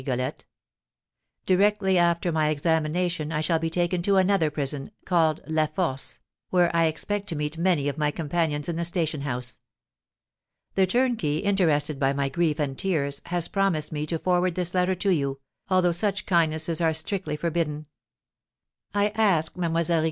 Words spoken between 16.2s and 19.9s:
kindnesses are strictly forbidden. I ask, Mlle.